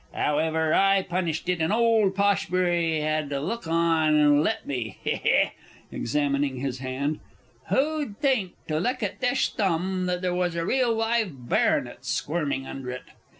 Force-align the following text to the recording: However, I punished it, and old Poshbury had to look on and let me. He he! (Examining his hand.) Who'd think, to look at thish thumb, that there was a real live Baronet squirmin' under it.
However, 0.13 0.73
I 0.73 1.03
punished 1.03 1.47
it, 1.47 1.61
and 1.61 1.71
old 1.71 2.15
Poshbury 2.15 3.01
had 3.01 3.29
to 3.29 3.39
look 3.39 3.67
on 3.67 4.15
and 4.15 4.41
let 4.41 4.65
me. 4.65 4.97
He 5.03 5.11
he! 5.17 5.51
(Examining 5.91 6.55
his 6.55 6.79
hand.) 6.79 7.19
Who'd 7.69 8.17
think, 8.19 8.53
to 8.67 8.79
look 8.79 9.03
at 9.03 9.19
thish 9.19 9.53
thumb, 9.53 10.07
that 10.07 10.23
there 10.23 10.33
was 10.33 10.55
a 10.55 10.65
real 10.65 10.91
live 10.95 11.47
Baronet 11.47 12.03
squirmin' 12.03 12.65
under 12.65 12.89
it. 12.89 13.03